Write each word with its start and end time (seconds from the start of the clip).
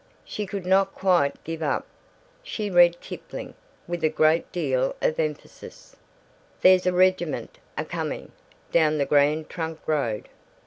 She 0.25 0.47
could 0.47 0.65
not 0.65 0.95
quite 0.95 1.35
give 1.43 1.61
up. 1.61 1.85
She 2.41 2.71
read 2.71 3.01
Kipling, 3.01 3.53
with 3.87 4.03
a 4.03 4.09
great 4.09 4.51
deal 4.51 4.95
of 4.99 5.19
emphasis: 5.19 5.95
There's 6.61 6.87
a 6.87 6.91
REGIMENT 6.91 7.59
a 7.77 7.85
COMING 7.85 8.31
down 8.71 8.97
the 8.97 9.05
GRAND 9.05 9.47
Trunk 9.47 9.79
ROAD. 9.85 10.27